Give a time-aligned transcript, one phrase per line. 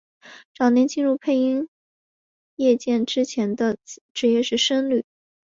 [0.55, 1.69] 早年进入配音
[2.55, 3.77] 业界之前的
[4.15, 5.05] 职业是僧侣。